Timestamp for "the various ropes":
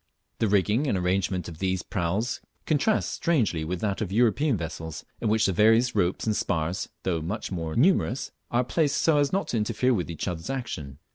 5.45-6.25